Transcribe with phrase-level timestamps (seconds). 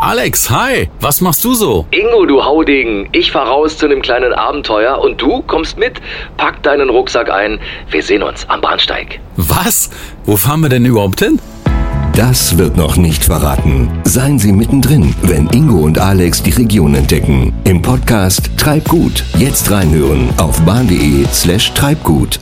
[0.00, 1.86] Alex, hi, was machst du so?
[1.90, 6.00] Ingo, du Haudegen, ich fahr raus zu einem kleinen Abenteuer und du kommst mit.
[6.36, 7.58] Pack deinen Rucksack ein.
[7.90, 9.18] Wir sehen uns am Bahnsteig.
[9.36, 9.90] Was?
[10.24, 11.40] Wo fahren wir denn überhaupt hin?
[12.14, 13.90] Das wird noch nicht verraten.
[14.04, 17.52] Seien Sie mittendrin, wenn Ingo und Alex die Region entdecken.
[17.64, 19.24] Im Podcast Treibgut.
[19.36, 22.38] Jetzt reinhören auf bahn.de slash Treibgut.